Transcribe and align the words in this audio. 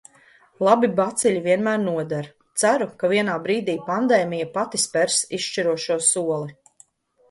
Labi 0.67 0.87
baciļi 0.99 1.43
vienmēr 1.47 1.83
noder. 1.83 2.31
Ceru, 2.63 2.89
ka 3.05 3.13
vienā 3.13 3.37
brīdī 3.47 3.79
pandēmija 3.93 4.51
pati 4.59 4.85
spers 4.89 5.23
izšķirošo 5.43 6.05
soli. 6.13 6.63